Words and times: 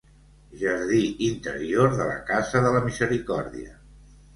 Jardí 0.61 1.01
interior 1.27 1.95
de 1.95 2.03
la 2.13 2.19
Casa 2.33 2.67
de 2.67 2.77
la 2.79 2.85
Misericòrdia. 2.91 3.83